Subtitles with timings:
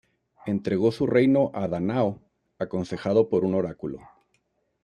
[0.47, 2.21] Entregó su reino a Dánao
[2.57, 3.99] aconsejado por un oráculo.